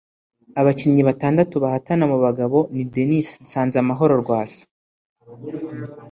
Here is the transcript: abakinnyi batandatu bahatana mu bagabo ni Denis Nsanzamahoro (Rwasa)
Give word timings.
abakinnyi 0.59 1.01
batandatu 1.09 1.55
bahatana 1.63 2.03
mu 2.11 2.17
bagabo 2.25 2.57
ni 2.75 2.83
Denis 2.93 3.27
Nsanzamahoro 3.43 4.13
(Rwasa) 4.23 4.63